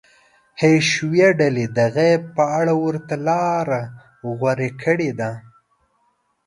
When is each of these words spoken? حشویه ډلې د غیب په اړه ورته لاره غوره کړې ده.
حشویه 0.59 1.29
ډلې 1.39 1.65
د 1.77 1.79
غیب 1.95 2.21
په 2.35 2.43
اړه 2.59 2.73
ورته 2.83 3.15
لاره 3.27 3.81
غوره 4.39 4.69
کړې 4.83 5.11
ده. 5.19 5.31